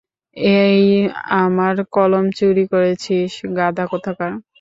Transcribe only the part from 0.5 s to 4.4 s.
এই আমার কলম চুরি করেছিস, গাধা কোথাকার?